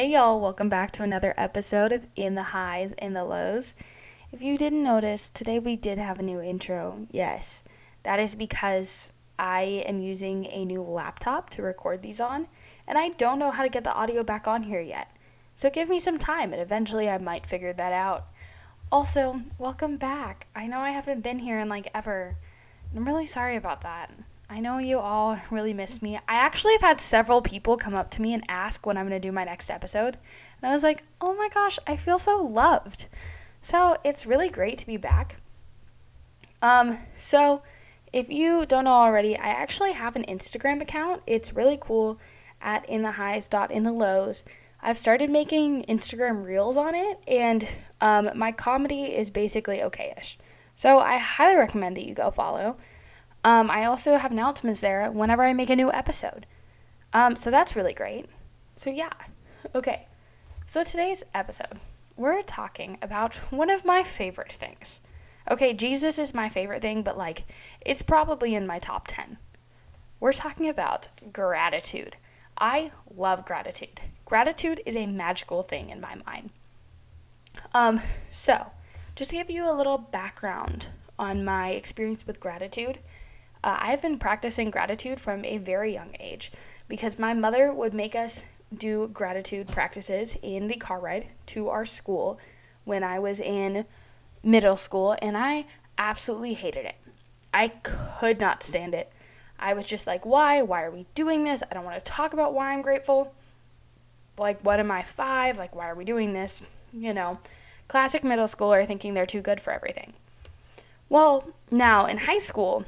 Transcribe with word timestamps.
Hey 0.00 0.12
y'all, 0.12 0.40
welcome 0.40 0.70
back 0.70 0.92
to 0.92 1.02
another 1.02 1.34
episode 1.36 1.92
of 1.92 2.06
In 2.16 2.34
the 2.34 2.42
Highs 2.54 2.94
and 2.94 3.14
the 3.14 3.22
Lows. 3.22 3.74
If 4.32 4.40
you 4.40 4.56
didn't 4.56 4.82
notice, 4.82 5.28
today 5.28 5.58
we 5.58 5.76
did 5.76 5.98
have 5.98 6.18
a 6.18 6.22
new 6.22 6.40
intro. 6.40 7.06
Yes, 7.10 7.64
that 8.04 8.18
is 8.18 8.34
because 8.34 9.12
I 9.38 9.84
am 9.86 10.00
using 10.00 10.46
a 10.46 10.64
new 10.64 10.80
laptop 10.80 11.50
to 11.50 11.62
record 11.62 12.00
these 12.00 12.18
on, 12.18 12.48
and 12.88 12.96
I 12.96 13.10
don't 13.10 13.38
know 13.38 13.50
how 13.50 13.62
to 13.62 13.68
get 13.68 13.84
the 13.84 13.92
audio 13.92 14.22
back 14.22 14.48
on 14.48 14.62
here 14.62 14.80
yet. 14.80 15.14
So 15.54 15.68
give 15.68 15.90
me 15.90 15.98
some 15.98 16.16
time, 16.16 16.54
and 16.54 16.62
eventually 16.62 17.10
I 17.10 17.18
might 17.18 17.44
figure 17.44 17.74
that 17.74 17.92
out. 17.92 18.28
Also, 18.90 19.42
welcome 19.58 19.98
back. 19.98 20.46
I 20.56 20.66
know 20.66 20.78
I 20.78 20.92
haven't 20.92 21.20
been 21.22 21.40
here 21.40 21.58
in 21.58 21.68
like 21.68 21.90
ever. 21.94 22.36
I'm 22.96 23.04
really 23.04 23.26
sorry 23.26 23.54
about 23.54 23.82
that. 23.82 24.10
I 24.52 24.58
know 24.58 24.78
you 24.78 24.98
all 24.98 25.38
really 25.52 25.72
missed 25.72 26.02
me. 26.02 26.16
I 26.16 26.34
actually 26.34 26.72
have 26.72 26.80
had 26.80 27.00
several 27.00 27.40
people 27.40 27.76
come 27.76 27.94
up 27.94 28.10
to 28.10 28.22
me 28.22 28.34
and 28.34 28.42
ask 28.48 28.84
when 28.84 28.96
I'm 28.96 29.08
going 29.08 29.20
to 29.20 29.28
do 29.28 29.30
my 29.30 29.44
next 29.44 29.70
episode. 29.70 30.18
And 30.60 30.68
I 30.68 30.74
was 30.74 30.82
like, 30.82 31.04
oh 31.20 31.36
my 31.36 31.48
gosh, 31.54 31.78
I 31.86 31.94
feel 31.94 32.18
so 32.18 32.42
loved. 32.42 33.06
So 33.62 33.96
it's 34.02 34.26
really 34.26 34.48
great 34.48 34.76
to 34.78 34.88
be 34.88 34.96
back. 34.96 35.36
Um, 36.60 36.98
so 37.16 37.62
if 38.12 38.28
you 38.28 38.66
don't 38.66 38.84
know 38.84 38.90
already, 38.90 39.38
I 39.38 39.50
actually 39.50 39.92
have 39.92 40.16
an 40.16 40.24
Instagram 40.24 40.82
account. 40.82 41.22
It's 41.28 41.52
really 41.52 41.78
cool 41.80 42.18
at 42.60 42.84
in 42.88 43.02
the 43.02 43.12
highs 43.12 43.46
dot 43.46 43.70
in 43.70 43.84
the 43.84 43.92
lows. 43.92 44.44
I've 44.82 44.98
started 44.98 45.30
making 45.30 45.84
Instagram 45.84 46.44
reels 46.44 46.76
on 46.76 46.96
it, 46.96 47.20
and 47.28 47.68
um, 48.00 48.30
my 48.34 48.50
comedy 48.50 49.04
is 49.04 49.30
basically 49.30 49.78
okayish. 49.78 50.38
So 50.74 50.98
I 50.98 51.18
highly 51.18 51.56
recommend 51.56 51.96
that 51.98 52.06
you 52.06 52.14
go 52.14 52.32
follow. 52.32 52.78
Um, 53.44 53.70
I 53.70 53.84
also 53.84 54.16
have 54.16 54.32
announcements 54.32 54.80
there 54.80 55.10
whenever 55.10 55.42
I 55.42 55.52
make 55.52 55.70
a 55.70 55.76
new 55.76 55.92
episode. 55.92 56.46
Um, 57.12 57.36
so 57.36 57.50
that's 57.50 57.74
really 57.74 57.94
great. 57.94 58.26
So, 58.76 58.90
yeah. 58.90 59.12
Okay. 59.74 60.06
So, 60.64 60.82
today's 60.82 61.22
episode, 61.34 61.80
we're 62.16 62.42
talking 62.42 62.96
about 63.02 63.36
one 63.52 63.68
of 63.68 63.84
my 63.84 64.02
favorite 64.02 64.52
things. 64.52 65.02
Okay, 65.50 65.74
Jesus 65.74 66.18
is 66.18 66.32
my 66.32 66.48
favorite 66.48 66.80
thing, 66.80 67.02
but 67.02 67.18
like, 67.18 67.44
it's 67.84 68.00
probably 68.00 68.54
in 68.54 68.66
my 68.66 68.78
top 68.78 69.06
10. 69.08 69.36
We're 70.18 70.32
talking 70.32 70.68
about 70.68 71.08
gratitude. 71.32 72.16
I 72.56 72.92
love 73.14 73.44
gratitude. 73.44 74.00
Gratitude 74.24 74.80
is 74.86 74.96
a 74.96 75.06
magical 75.06 75.62
thing 75.62 75.90
in 75.90 76.00
my 76.00 76.16
mind. 76.26 76.50
Um, 77.74 78.00
so, 78.28 78.66
just 79.16 79.30
to 79.30 79.36
give 79.36 79.50
you 79.50 79.68
a 79.68 79.74
little 79.74 79.98
background 79.98 80.88
on 81.18 81.44
my 81.44 81.70
experience 81.70 82.26
with 82.26 82.40
gratitude, 82.40 82.98
uh, 83.62 83.78
I've 83.80 84.02
been 84.02 84.18
practicing 84.18 84.70
gratitude 84.70 85.20
from 85.20 85.44
a 85.44 85.58
very 85.58 85.92
young 85.92 86.16
age 86.18 86.50
because 86.88 87.18
my 87.18 87.34
mother 87.34 87.72
would 87.72 87.94
make 87.94 88.14
us 88.14 88.44
do 88.74 89.08
gratitude 89.08 89.68
practices 89.68 90.36
in 90.42 90.68
the 90.68 90.76
car 90.76 91.00
ride 91.00 91.28
to 91.46 91.68
our 91.68 91.84
school 91.84 92.38
when 92.84 93.02
I 93.02 93.18
was 93.18 93.40
in 93.40 93.84
middle 94.42 94.76
school, 94.76 95.16
and 95.20 95.36
I 95.36 95.66
absolutely 95.98 96.54
hated 96.54 96.86
it. 96.86 96.96
I 97.52 97.68
could 97.68 98.40
not 98.40 98.62
stand 98.62 98.94
it. 98.94 99.12
I 99.58 99.74
was 99.74 99.86
just 99.86 100.06
like, 100.06 100.24
why? 100.24 100.62
Why 100.62 100.84
are 100.84 100.90
we 100.90 101.06
doing 101.14 101.44
this? 101.44 101.62
I 101.70 101.74
don't 101.74 101.84
want 101.84 102.02
to 102.02 102.10
talk 102.10 102.32
about 102.32 102.54
why 102.54 102.72
I'm 102.72 102.80
grateful. 102.80 103.34
Like, 104.38 104.62
what 104.62 104.80
am 104.80 104.90
I 104.90 105.02
five? 105.02 105.58
Like, 105.58 105.74
why 105.74 105.90
are 105.90 105.94
we 105.94 106.04
doing 106.04 106.32
this? 106.32 106.66
You 106.92 107.12
know, 107.12 107.38
classic 107.88 108.24
middle 108.24 108.46
schooler 108.46 108.86
thinking 108.86 109.12
they're 109.12 109.26
too 109.26 109.42
good 109.42 109.60
for 109.60 109.72
everything. 109.72 110.14
Well, 111.10 111.50
now 111.70 112.06
in 112.06 112.18
high 112.18 112.38
school, 112.38 112.86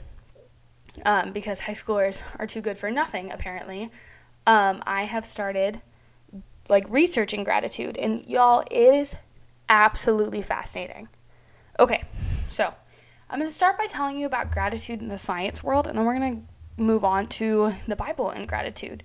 um, 1.04 1.32
because 1.32 1.60
high 1.60 1.72
schoolers 1.72 2.22
are 2.38 2.46
too 2.46 2.60
good 2.60 2.78
for 2.78 2.90
nothing, 2.90 3.30
apparently, 3.30 3.90
um, 4.46 4.82
I 4.86 5.04
have 5.04 5.24
started 5.24 5.80
like 6.68 6.88
researching 6.88 7.44
gratitude. 7.44 7.96
And 7.96 8.26
y'all, 8.26 8.64
it 8.70 8.94
is 8.94 9.16
absolutely 9.68 10.42
fascinating. 10.42 11.08
Okay, 11.78 12.04
so 12.48 12.72
I'm 13.30 13.38
going 13.38 13.48
to 13.48 13.54
start 13.54 13.78
by 13.78 13.86
telling 13.86 14.18
you 14.18 14.26
about 14.26 14.50
gratitude 14.50 15.00
in 15.00 15.08
the 15.08 15.18
science 15.18 15.64
world, 15.64 15.86
and 15.86 15.96
then 15.96 16.04
we're 16.04 16.18
going 16.18 16.36
to 16.36 16.82
move 16.82 17.04
on 17.04 17.26
to 17.26 17.72
the 17.86 17.96
Bible 17.96 18.30
and 18.30 18.46
gratitude 18.46 19.02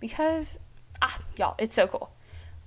because, 0.00 0.58
ah, 1.00 1.20
y'all, 1.38 1.54
it's 1.58 1.74
so 1.74 1.86
cool. 1.86 2.10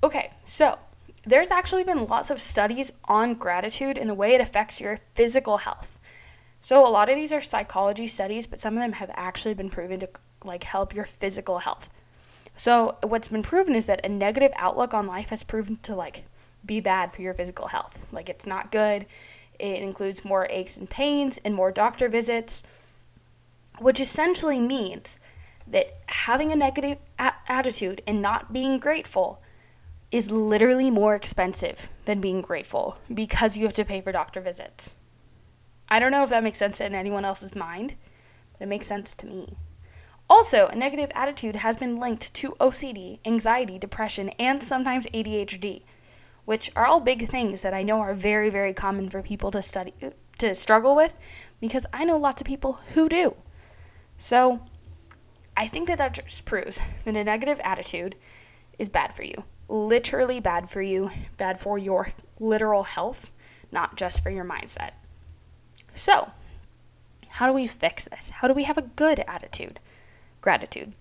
Okay, 0.03 0.31
so 0.45 0.79
there's 1.25 1.51
actually 1.51 1.83
been 1.83 2.05
lots 2.05 2.29
of 2.29 2.39
studies 2.39 2.91
on 3.05 3.33
gratitude 3.33 3.97
and 3.97 4.09
the 4.09 4.13
way 4.13 4.33
it 4.33 4.41
affects 4.41 4.81
your 4.81 4.99
physical 5.13 5.57
health. 5.57 5.99
So 6.63 6.87
a 6.87 6.87
lot 6.87 7.09
of 7.09 7.17
these 7.17 7.33
are 7.33 7.41
psychology 7.41 8.07
studies, 8.07 8.47
but 8.47 8.57
some 8.57 8.75
of 8.75 8.79
them 8.79 8.93
have 8.93 9.11
actually 9.15 9.53
been 9.53 9.69
proven 9.69 9.99
to 9.99 10.07
like 10.45 10.63
help 10.63 10.95
your 10.95 11.03
physical 11.03 11.59
health. 11.59 11.89
So 12.55 12.97
what's 13.03 13.27
been 13.27 13.43
proven 13.43 13.75
is 13.75 13.85
that 13.87 13.99
a 14.05 14.07
negative 14.07 14.53
outlook 14.55 14.93
on 14.93 15.05
life 15.05 15.27
has 15.27 15.43
proven 15.43 15.75
to 15.81 15.93
like 15.93 16.23
be 16.65 16.79
bad 16.79 17.11
for 17.11 17.21
your 17.21 17.33
physical 17.33 17.67
health. 17.67 18.07
Like 18.13 18.29
it's 18.29 18.47
not 18.47 18.71
good. 18.71 19.05
It 19.59 19.81
includes 19.81 20.23
more 20.23 20.47
aches 20.49 20.77
and 20.77 20.89
pains 20.89 21.37
and 21.43 21.53
more 21.53 21.69
doctor 21.69 22.07
visits, 22.07 22.63
which 23.79 23.99
essentially 23.99 24.61
means 24.61 25.19
that 25.67 25.87
having 26.07 26.53
a 26.53 26.55
negative 26.55 26.97
a- 27.19 27.33
attitude 27.49 28.01
and 28.07 28.21
not 28.21 28.53
being 28.53 28.79
grateful 28.79 29.41
is 30.11 30.31
literally 30.31 30.89
more 30.89 31.13
expensive 31.13 31.89
than 32.05 32.21
being 32.21 32.41
grateful 32.41 32.99
because 33.13 33.57
you 33.57 33.65
have 33.65 33.73
to 33.73 33.83
pay 33.83 33.99
for 33.99 34.13
doctor 34.13 34.39
visits. 34.39 34.95
I 35.89 35.99
don't 35.99 36.11
know 36.11 36.23
if 36.23 36.29
that 36.29 36.43
makes 36.43 36.57
sense 36.57 36.81
in 36.81 36.95
anyone 36.95 37.25
else's 37.25 37.55
mind, 37.55 37.95
but 38.53 38.61
it 38.61 38.67
makes 38.67 38.87
sense 38.87 39.15
to 39.15 39.25
me. 39.25 39.57
Also, 40.29 40.67
a 40.67 40.75
negative 40.75 41.11
attitude 41.13 41.57
has 41.57 41.77
been 41.77 41.99
linked 41.99 42.33
to 42.33 42.55
OCD, 42.59 43.19
anxiety, 43.25 43.77
depression, 43.77 44.29
and 44.39 44.63
sometimes 44.63 45.05
ADHD, 45.07 45.83
which 46.45 46.71
are 46.75 46.85
all 46.85 46.99
big 46.99 47.27
things 47.27 47.61
that 47.61 47.73
I 47.73 47.83
know 47.83 47.99
are 47.99 48.13
very, 48.13 48.49
very 48.49 48.73
common 48.73 49.09
for 49.09 49.21
people 49.21 49.51
to 49.51 49.61
study 49.61 49.93
to 50.39 50.55
struggle 50.55 50.95
with 50.95 51.15
because 51.61 51.85
I 51.93 52.03
know 52.05 52.17
lots 52.17 52.41
of 52.41 52.47
people 52.47 52.79
who 52.93 53.07
do. 53.07 53.35
So, 54.17 54.61
I 55.55 55.67
think 55.67 55.87
that 55.87 55.99
that 55.99 56.13
just 56.13 56.45
proves 56.45 56.79
that 57.03 57.15
a 57.15 57.23
negative 57.23 57.59
attitude 57.63 58.15
is 58.79 58.89
bad 58.89 59.13
for 59.13 59.23
you. 59.23 59.43
Literally 59.67 60.39
bad 60.39 60.69
for 60.69 60.81
you, 60.81 61.11
bad 61.37 61.59
for 61.59 61.77
your 61.77 62.09
literal 62.39 62.83
health, 62.83 63.31
not 63.71 63.95
just 63.97 64.23
for 64.23 64.29
your 64.29 64.45
mindset. 64.45 64.91
So, 65.93 66.31
how 67.29 67.47
do 67.47 67.53
we 67.53 67.67
fix 67.67 68.05
this? 68.05 68.29
How 68.29 68.47
do 68.47 68.53
we 68.53 68.63
have 68.63 68.77
a 68.77 68.83
good 68.83 69.23
attitude? 69.27 69.79
Gratitude. 70.41 70.93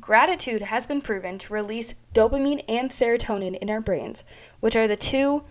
Gratitude 0.00 0.62
has 0.62 0.86
been 0.86 1.00
proven 1.00 1.38
to 1.38 1.52
release 1.52 1.94
dopamine 2.14 2.64
and 2.68 2.90
serotonin 2.90 3.56
in 3.58 3.68
our 3.70 3.80
brains, 3.80 4.24
which 4.60 4.76
are 4.76 4.88
the 4.88 4.96
two 4.96 5.44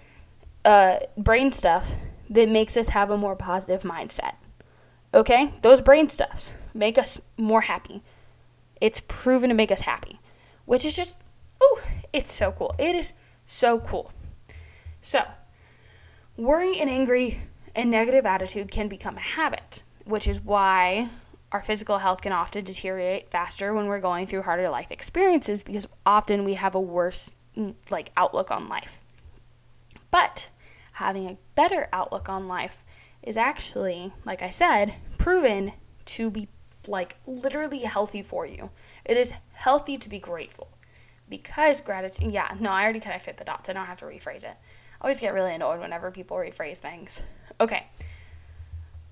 uh, 0.63 0.97
brain 1.17 1.51
stuff 1.51 1.97
that 2.29 2.49
makes 2.49 2.77
us 2.77 2.89
have 2.89 3.09
a 3.09 3.17
more 3.17 3.35
positive 3.35 3.83
mindset. 3.83 4.35
Okay? 5.13 5.53
Those 5.61 5.81
brain 5.81 6.09
stuffs 6.09 6.53
make 6.73 6.97
us 6.97 7.21
more 7.37 7.61
happy. 7.61 8.01
It's 8.79 9.01
proven 9.07 9.49
to 9.49 9.55
make 9.55 9.71
us 9.71 9.81
happy, 9.81 10.19
which 10.65 10.85
is 10.85 10.95
just, 10.95 11.15
ooh, 11.63 11.77
it's 12.13 12.31
so 12.31 12.51
cool. 12.51 12.75
It 12.77 12.95
is 12.95 13.13
so 13.45 13.79
cool. 13.79 14.11
So, 15.01 15.23
worry 16.35 16.79
and 16.79 16.89
angry 16.89 17.37
and 17.77 17.91
negative 17.91 18.25
attitude 18.25 18.71
can 18.71 18.89
become 18.89 19.15
a 19.15 19.21
habit, 19.21 19.83
which 20.03 20.27
is 20.27 20.41
why 20.41 21.07
our 21.51 21.61
physical 21.61 21.99
health 21.99 22.21
can 22.21 22.33
often 22.33 22.63
deteriorate 22.63 23.29
faster 23.29 23.73
when 23.73 23.85
we're 23.85 24.01
going 24.01 24.25
through 24.25 24.41
harder 24.41 24.67
life 24.67 24.91
experiences 24.91 25.63
because 25.63 25.87
often 26.05 26.43
we 26.43 26.55
have 26.55 26.75
a 26.75 26.81
worse 26.81 27.39
mm, 27.55 27.75
like 27.91 28.11
outlook 28.17 28.51
on 28.51 28.67
life. 28.67 28.99
But 30.09 30.49
having 30.93 31.29
a 31.29 31.37
better 31.53 31.87
outlook 31.93 32.27
on 32.27 32.47
life 32.47 32.83
is 33.21 33.37
actually, 33.37 34.11
like 34.25 34.41
I 34.41 34.49
said, 34.49 34.95
proven 35.19 35.73
to 36.05 36.31
be 36.31 36.49
like 36.87 37.17
literally 37.27 37.79
healthy 37.79 38.23
for 38.23 38.45
you. 38.45 38.71
It 39.05 39.17
is 39.17 39.33
healthy 39.53 39.97
to 39.97 40.09
be 40.09 40.19
grateful 40.19 40.69
because 41.29 41.81
gratitude, 41.81 42.31
yeah, 42.31 42.55
no, 42.59 42.71
I 42.71 42.83
already 42.83 43.01
connected 43.01 43.37
the 43.37 43.43
dots. 43.43 43.69
I 43.69 43.73
don't 43.73 43.85
have 43.85 43.97
to 43.97 44.05
rephrase 44.05 44.43
it. 44.43 44.55
I 44.99 45.05
always 45.05 45.19
get 45.19 45.33
really 45.33 45.53
annoyed 45.53 45.79
whenever 45.79 46.11
people 46.11 46.37
rephrase 46.37 46.77
things. 46.77 47.23
Okay. 47.59 47.87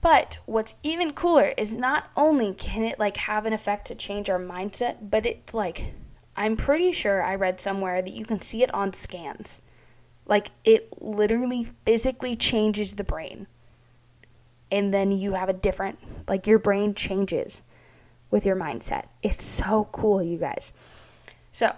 But 0.02 0.40
what's 0.46 0.76
even 0.84 1.14
cooler 1.14 1.54
is 1.58 1.74
not 1.74 2.10
only 2.16 2.54
can 2.54 2.84
it 2.84 3.00
like 3.00 3.18
have 3.18 3.46
an 3.46 3.54
effect 3.54 3.88
to 3.88 3.96
change 3.96 4.30
our 4.30 4.40
mindset, 4.40 5.10
but 5.10 5.26
it's 5.26 5.54
like 5.54 5.94
I'm 6.36 6.58
pretty 6.58 6.92
sure 6.92 7.24
I 7.24 7.36
read 7.36 7.60
somewhere 7.60 8.02
that 8.02 8.14
you 8.14 8.26
can 8.26 8.40
see 8.40 8.62
it 8.62 8.74
on 8.74 8.94
scans. 8.94 9.62
Like 10.26 10.52
it 10.64 11.02
literally 11.02 11.70
physically 11.86 12.36
changes 12.36 12.96
the 12.96 13.04
brain. 13.04 13.48
And 14.72 14.94
then 14.94 15.12
you 15.12 15.34
have 15.34 15.50
a 15.50 15.54
different 15.54 16.00
like 16.28 16.46
your 16.48 16.60
brain 16.60 16.94
changes 16.94 17.62
with 18.31 18.46
your 18.46 18.56
mindset. 18.56 19.06
It's 19.24 19.46
so 19.46 19.88
cool, 19.92 20.22
you 20.22 20.38
guys. 20.38 20.72
So, 21.52 21.72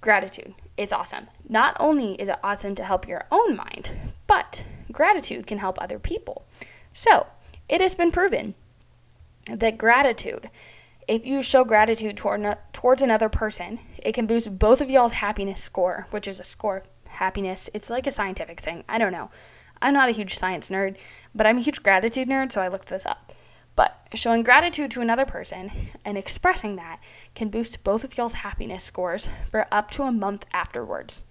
gratitude. 0.00 0.54
It's 0.78 0.92
awesome. 0.92 1.26
Not 1.46 1.76
only 1.78 2.14
is 2.14 2.30
it 2.30 2.38
awesome 2.42 2.74
to 2.76 2.84
help 2.84 3.06
your 3.06 3.24
own 3.30 3.56
mind, 3.56 3.94
but 4.26 4.64
gratitude 4.90 5.46
can 5.46 5.58
help 5.58 5.76
other 5.80 5.98
people. 5.98 6.46
So, 6.92 7.26
it 7.68 7.82
has 7.82 7.94
been 7.94 8.12
proven 8.12 8.54
that 9.50 9.76
gratitude 9.76 10.48
if 11.08 11.24
you 11.24 11.42
show 11.42 11.64
gratitude 11.64 12.18
toward, 12.18 12.58
towards 12.74 13.00
another 13.00 13.30
person, 13.30 13.80
it 14.02 14.12
can 14.12 14.26
boost 14.26 14.58
both 14.58 14.82
of 14.82 14.90
y'all's 14.90 15.14
happiness 15.14 15.62
score, 15.62 16.06
which 16.10 16.28
is 16.28 16.38
a 16.38 16.44
score 16.44 16.84
happiness. 17.08 17.70
It's 17.72 17.88
like 17.88 18.06
a 18.06 18.10
scientific 18.10 18.60
thing. 18.60 18.84
I 18.88 18.98
don't 18.98 19.12
know. 19.12 19.30
I'm 19.80 19.94
not 19.94 20.10
a 20.10 20.12
huge 20.12 20.36
science 20.36 20.68
nerd, 20.68 20.96
but 21.34 21.46
I'm 21.46 21.56
a 21.56 21.62
huge 21.62 21.82
gratitude 21.82 22.28
nerd, 22.28 22.52
so 22.52 22.60
I 22.60 22.68
looked 22.68 22.88
this 22.88 23.06
up. 23.06 23.32
But 23.78 23.96
showing 24.12 24.42
gratitude 24.42 24.90
to 24.90 25.02
another 25.02 25.24
person 25.24 25.70
and 26.04 26.18
expressing 26.18 26.74
that 26.74 26.98
can 27.36 27.48
boost 27.48 27.84
both 27.84 28.02
of 28.02 28.18
y'all's 28.18 28.34
happiness 28.34 28.82
scores 28.82 29.28
for 29.52 29.68
up 29.70 29.92
to 29.92 30.02
a 30.02 30.10
month 30.10 30.46
afterwards. 30.52 31.24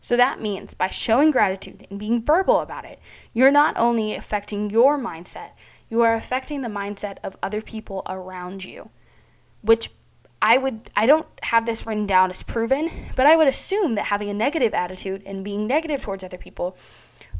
So 0.00 0.16
that 0.16 0.40
means 0.40 0.74
by 0.74 0.90
showing 0.90 1.32
gratitude 1.32 1.88
and 1.90 1.98
being 1.98 2.22
verbal 2.22 2.60
about 2.60 2.84
it, 2.84 3.00
you're 3.32 3.50
not 3.50 3.76
only 3.76 4.14
affecting 4.14 4.70
your 4.70 4.96
mindset, 4.96 5.54
you 5.90 6.00
are 6.02 6.14
affecting 6.14 6.60
the 6.60 6.68
mindset 6.68 7.16
of 7.24 7.36
other 7.42 7.60
people 7.60 8.04
around 8.06 8.64
you, 8.64 8.90
which 9.62 9.90
I 10.40 10.56
would 10.56 10.92
I 10.96 11.04
don't 11.04 11.26
have 11.42 11.66
this 11.66 11.84
written 11.84 12.06
down 12.06 12.30
as 12.30 12.44
proven, 12.44 12.90
but 13.16 13.26
I 13.26 13.34
would 13.34 13.48
assume 13.48 13.94
that 13.94 14.04
having 14.04 14.30
a 14.30 14.34
negative 14.34 14.72
attitude 14.72 15.24
and 15.26 15.44
being 15.44 15.66
negative 15.66 16.02
towards 16.02 16.22
other 16.22 16.38
people 16.38 16.76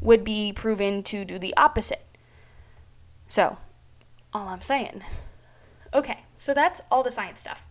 would 0.00 0.24
be 0.24 0.52
proven 0.52 1.04
to 1.04 1.24
do 1.24 1.38
the 1.38 1.56
opposite. 1.56 2.04
So, 3.28 3.58
all 4.38 4.48
I'm 4.48 4.60
saying. 4.60 5.02
Okay, 5.92 6.24
so 6.38 6.54
that's 6.54 6.80
all 6.90 7.02
the 7.02 7.10
science 7.10 7.40
stuff. 7.40 7.66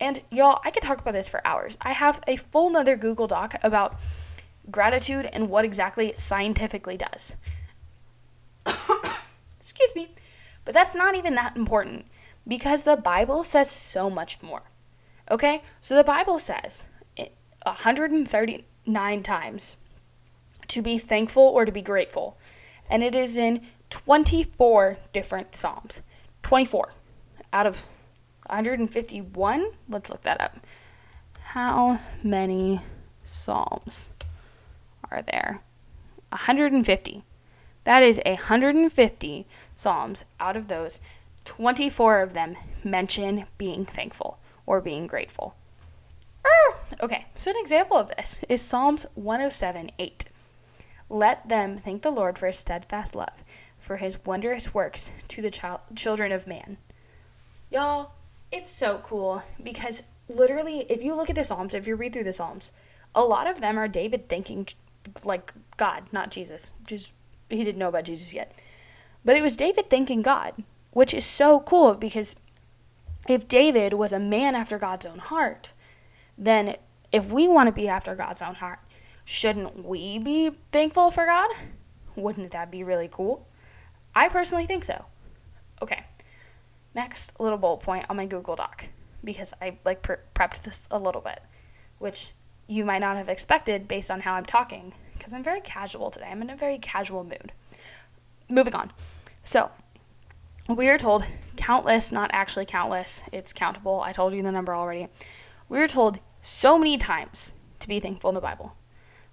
And 0.00 0.22
y'all, 0.30 0.60
I 0.64 0.70
could 0.70 0.82
talk 0.82 1.00
about 1.00 1.14
this 1.14 1.28
for 1.28 1.46
hours. 1.46 1.76
I 1.82 1.92
have 1.92 2.20
a 2.26 2.36
full 2.36 2.70
nother 2.70 2.96
Google 2.96 3.26
Doc 3.26 3.54
about 3.62 3.98
gratitude 4.70 5.28
and 5.32 5.48
what 5.48 5.64
exactly 5.64 6.08
it 6.08 6.18
scientifically 6.18 6.96
does. 6.96 7.36
Excuse 9.56 9.94
me. 9.94 10.08
But 10.64 10.74
that's 10.74 10.94
not 10.94 11.14
even 11.14 11.34
that 11.34 11.56
important 11.56 12.06
because 12.48 12.82
the 12.82 12.96
Bible 12.96 13.44
says 13.44 13.70
so 13.70 14.08
much 14.10 14.42
more. 14.42 14.62
Okay? 15.30 15.62
So 15.80 15.94
the 15.96 16.04
Bible 16.04 16.38
says 16.38 16.88
139 17.64 19.22
times 19.22 19.76
to 20.68 20.82
be 20.82 20.98
thankful 20.98 21.42
or 21.42 21.64
to 21.64 21.72
be 21.72 21.82
grateful. 21.82 22.38
And 22.88 23.02
it 23.02 23.14
is 23.14 23.36
in 23.36 23.60
24 23.90 24.98
different 25.12 25.54
Psalms. 25.54 26.02
24 26.42 26.92
out 27.52 27.66
of 27.66 27.86
151. 28.46 29.70
Let's 29.88 30.10
look 30.10 30.22
that 30.22 30.40
up. 30.40 30.58
How 31.40 32.00
many 32.22 32.80
Psalms 33.24 34.10
are 35.10 35.22
there? 35.22 35.62
150. 36.30 37.24
That 37.84 38.02
is 38.02 38.20
150 38.24 39.46
Psalms 39.74 40.24
out 40.38 40.56
of 40.56 40.68
those. 40.68 41.00
24 41.44 42.22
of 42.22 42.34
them 42.34 42.54
mention 42.84 43.46
being 43.58 43.84
thankful 43.84 44.38
or 44.66 44.80
being 44.80 45.06
grateful. 45.06 45.54
Ah, 46.46 46.76
okay, 47.02 47.26
so 47.34 47.50
an 47.50 47.56
example 47.58 47.96
of 47.96 48.08
this 48.16 48.40
is 48.48 48.62
Psalms 48.62 49.06
107 49.14 49.90
8. 49.98 50.24
Let 51.08 51.48
them 51.48 51.76
thank 51.76 52.02
the 52.02 52.10
Lord 52.10 52.38
for 52.38 52.46
his 52.46 52.58
steadfast 52.58 53.16
love, 53.16 53.42
for 53.80 53.96
his 53.96 54.24
wondrous 54.24 54.72
works 54.72 55.12
to 55.28 55.42
the 55.42 55.50
child, 55.50 55.82
children 55.96 56.30
of 56.30 56.46
man. 56.46 56.76
Y'all, 57.70 58.12
it's 58.52 58.70
so 58.70 59.00
cool 59.02 59.42
because 59.62 60.02
literally, 60.28 60.80
if 60.88 61.02
you 61.02 61.16
look 61.16 61.30
at 61.30 61.36
the 61.36 61.44
Psalms, 61.44 61.74
if 61.74 61.86
you 61.86 61.96
read 61.96 62.12
through 62.12 62.24
the 62.24 62.32
Psalms, 62.32 62.70
a 63.14 63.22
lot 63.22 63.46
of 63.46 63.60
them 63.60 63.78
are 63.78 63.88
David 63.88 64.28
thanking, 64.28 64.68
like, 65.24 65.52
God, 65.76 66.04
not 66.12 66.30
Jesus. 66.30 66.72
Just, 66.86 67.14
he 67.48 67.64
didn't 67.64 67.78
know 67.78 67.88
about 67.88 68.04
Jesus 68.04 68.32
yet. 68.32 68.52
But 69.24 69.36
it 69.36 69.42
was 69.42 69.56
David 69.56 69.90
thanking 69.90 70.22
God, 70.22 70.54
which 70.92 71.14
is 71.14 71.24
so 71.24 71.60
cool 71.60 71.94
because 71.94 72.36
if 73.28 73.48
David 73.48 73.94
was 73.94 74.12
a 74.12 74.20
man 74.20 74.54
after 74.54 74.78
God's 74.78 75.06
own 75.06 75.18
heart, 75.18 75.74
then 76.36 76.76
if 77.12 77.30
we 77.30 77.48
want 77.48 77.66
to 77.66 77.72
be 77.72 77.88
after 77.88 78.14
God's 78.14 78.42
own 78.42 78.56
heart, 78.56 78.78
shouldn't 79.24 79.84
we 79.84 80.18
be 80.18 80.50
thankful 80.72 81.10
for 81.10 81.26
God? 81.26 81.50
Wouldn't 82.16 82.50
that 82.52 82.70
be 82.70 82.82
really 82.82 83.08
cool? 83.10 83.46
I 84.14 84.28
personally 84.28 84.66
think 84.66 84.84
so. 84.84 85.06
Okay. 85.82 86.04
Next 86.94 87.38
little 87.38 87.58
bullet 87.58 87.80
point 87.80 88.06
on 88.08 88.16
my 88.16 88.26
Google 88.26 88.56
Doc 88.56 88.88
because 89.22 89.52
I 89.60 89.78
like 89.84 90.02
pre- 90.02 90.16
prepped 90.34 90.62
this 90.62 90.88
a 90.90 90.98
little 90.98 91.20
bit, 91.20 91.40
which 91.98 92.32
you 92.66 92.84
might 92.84 92.98
not 92.98 93.16
have 93.16 93.28
expected 93.28 93.88
based 93.88 94.10
on 94.10 94.20
how 94.20 94.34
I'm 94.34 94.44
talking 94.44 94.94
because 95.14 95.32
I'm 95.32 95.42
very 95.42 95.60
casual 95.60 96.10
today. 96.10 96.28
I'm 96.30 96.42
in 96.42 96.50
a 96.50 96.56
very 96.56 96.78
casual 96.78 97.24
mood. 97.24 97.52
Moving 98.48 98.74
on. 98.74 98.92
So, 99.44 99.70
we 100.68 100.88
are 100.88 100.98
told 100.98 101.24
countless, 101.56 102.10
not 102.10 102.30
actually 102.32 102.64
countless, 102.64 103.22
it's 103.32 103.52
countable. 103.52 104.00
I 104.00 104.12
told 104.12 104.32
you 104.32 104.42
the 104.42 104.52
number 104.52 104.74
already. 104.74 105.08
We 105.68 105.78
are 105.78 105.88
told 105.88 106.18
so 106.40 106.78
many 106.78 106.96
times 106.96 107.54
to 107.80 107.88
be 107.88 108.00
thankful 108.00 108.30
in 108.30 108.34
the 108.34 108.40
Bible. 108.40 108.76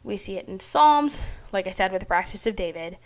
We 0.04 0.18
see 0.18 0.38
it 0.38 0.48
in 0.48 0.60
Psalms, 0.60 1.30
like 1.52 1.68
I 1.68 1.72
said, 1.72 1.92
with 1.92 2.02
the 2.02 2.06
practice 2.06 2.46
of 2.48 2.56
David. 2.56 2.98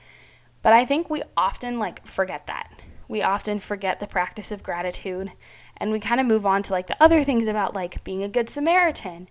But 0.61 0.73
I 0.73 0.85
think 0.85 1.09
we 1.09 1.23
often 1.35 1.79
like 1.79 2.05
forget 2.05 2.47
that. 2.47 2.81
We 3.07 3.21
often 3.21 3.59
forget 3.59 3.99
the 3.99 4.07
practice 4.07 4.51
of 4.51 4.63
gratitude 4.63 5.31
and 5.77 5.91
we 5.91 5.99
kind 5.99 6.21
of 6.21 6.27
move 6.27 6.45
on 6.45 6.63
to 6.63 6.73
like 6.73 6.87
the 6.87 7.01
other 7.03 7.23
things 7.23 7.47
about 7.47 7.73
like 7.73 8.03
being 8.03 8.23
a 8.23 8.29
good 8.29 8.49
Samaritan 8.49 9.27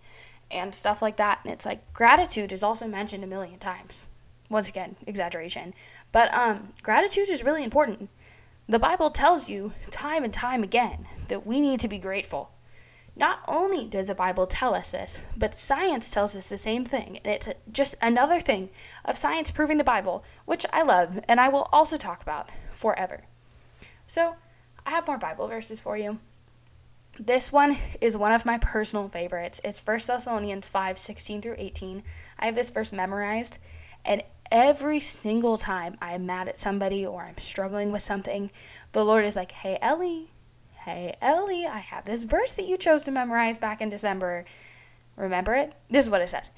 and 0.50 0.74
stuff 0.74 1.00
like 1.00 1.16
that. 1.16 1.40
And 1.44 1.52
it's 1.52 1.64
like 1.64 1.92
gratitude 1.92 2.52
is 2.52 2.62
also 2.62 2.86
mentioned 2.86 3.24
a 3.24 3.28
million 3.28 3.58
times. 3.58 4.08
Once 4.48 4.68
again, 4.68 4.96
exaggeration. 5.06 5.72
But 6.10 6.34
um, 6.34 6.70
gratitude 6.82 7.30
is 7.30 7.44
really 7.44 7.62
important. 7.62 8.10
The 8.68 8.80
Bible 8.80 9.10
tells 9.10 9.48
you 9.48 9.72
time 9.90 10.24
and 10.24 10.34
time 10.34 10.62
again 10.62 11.06
that 11.28 11.46
we 11.46 11.60
need 11.60 11.80
to 11.80 11.88
be 11.88 11.98
grateful. 11.98 12.50
Not 13.20 13.40
only 13.46 13.84
does 13.84 14.06
the 14.06 14.14
Bible 14.14 14.46
tell 14.46 14.74
us 14.74 14.92
this, 14.92 15.26
but 15.36 15.54
science 15.54 16.10
tells 16.10 16.34
us 16.34 16.48
the 16.48 16.56
same 16.56 16.86
thing. 16.86 17.20
And 17.22 17.34
it's 17.34 17.50
just 17.70 17.94
another 18.00 18.40
thing 18.40 18.70
of 19.04 19.18
science 19.18 19.50
proving 19.50 19.76
the 19.76 19.84
Bible, 19.84 20.24
which 20.46 20.64
I 20.72 20.80
love 20.80 21.20
and 21.28 21.38
I 21.38 21.50
will 21.50 21.68
also 21.70 21.98
talk 21.98 22.22
about 22.22 22.48
forever. 22.72 23.24
So, 24.06 24.36
I 24.86 24.90
have 24.92 25.06
more 25.06 25.18
Bible 25.18 25.48
verses 25.48 25.82
for 25.82 25.98
you. 25.98 26.18
This 27.18 27.52
one 27.52 27.76
is 28.00 28.16
one 28.16 28.32
of 28.32 28.46
my 28.46 28.56
personal 28.56 29.10
favorites. 29.10 29.60
It's 29.62 29.86
1 29.86 30.00
Thessalonians 30.06 30.70
5 30.70 30.96
16 30.96 31.42
through 31.42 31.56
18. 31.58 32.02
I 32.38 32.46
have 32.46 32.54
this 32.54 32.70
verse 32.70 32.90
memorized, 32.90 33.58
and 34.02 34.22
every 34.50 34.98
single 34.98 35.58
time 35.58 35.98
I'm 36.00 36.24
mad 36.24 36.48
at 36.48 36.58
somebody 36.58 37.04
or 37.04 37.24
I'm 37.24 37.36
struggling 37.36 37.92
with 37.92 38.00
something, 38.00 38.50
the 38.92 39.04
Lord 39.04 39.26
is 39.26 39.36
like, 39.36 39.52
Hey, 39.52 39.76
Ellie, 39.82 40.30
Hey, 40.84 41.14
Ellie, 41.20 41.66
I 41.66 41.76
have 41.76 42.06
this 42.06 42.24
verse 42.24 42.52
that 42.52 42.64
you 42.64 42.78
chose 42.78 43.04
to 43.04 43.10
memorize 43.10 43.58
back 43.58 43.82
in 43.82 43.90
December. 43.90 44.46
Remember 45.14 45.54
it? 45.54 45.74
This 45.90 46.06
is 46.06 46.10
what 46.10 46.22
it 46.22 46.30
says 46.30 46.52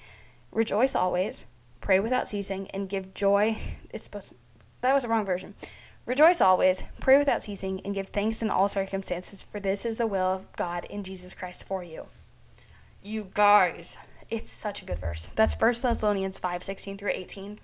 Rejoice 0.52 0.94
always, 0.94 1.44
pray 1.80 1.98
without 1.98 2.28
ceasing, 2.28 2.70
and 2.70 2.88
give 2.88 3.14
joy. 3.14 3.56
It's 3.92 4.04
supposed 4.04 4.28
to, 4.28 4.36
that 4.80 4.94
was 4.94 5.02
the 5.02 5.08
wrong 5.08 5.26
version. 5.26 5.54
Rejoice 6.06 6.40
always, 6.40 6.84
pray 7.00 7.18
without 7.18 7.42
ceasing, 7.42 7.80
and 7.84 7.96
give 7.96 8.10
thanks 8.10 8.42
in 8.42 8.48
all 8.50 8.68
circumstances, 8.68 9.42
for 9.42 9.58
this 9.58 9.84
is 9.84 9.98
the 9.98 10.06
will 10.06 10.32
of 10.32 10.52
God 10.52 10.84
in 10.84 11.02
Jesus 11.02 11.34
Christ 11.34 11.66
for 11.66 11.82
you. 11.82 12.06
You 13.02 13.28
guys, 13.34 13.98
it's 14.30 14.52
such 14.52 14.82
a 14.82 14.84
good 14.84 15.00
verse. 15.00 15.32
That's 15.34 15.60
1 15.60 15.74
Thessalonians 15.82 16.38
5 16.38 16.62
16 16.62 16.96
through 16.96 17.10
18. 17.12 17.58